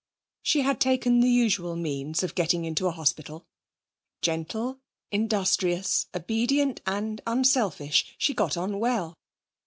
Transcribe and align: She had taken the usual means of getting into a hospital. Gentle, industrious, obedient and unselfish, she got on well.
She 0.41 0.61
had 0.61 0.81
taken 0.81 1.19
the 1.19 1.29
usual 1.29 1.75
means 1.75 2.23
of 2.23 2.33
getting 2.33 2.65
into 2.65 2.87
a 2.87 2.91
hospital. 2.91 3.45
Gentle, 4.23 4.79
industrious, 5.11 6.07
obedient 6.15 6.81
and 6.87 7.21
unselfish, 7.27 8.15
she 8.17 8.33
got 8.33 8.57
on 8.57 8.79
well. 8.79 9.13